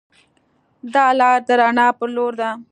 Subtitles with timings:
[0.93, 2.49] دا لار د رڼا پر لور ده.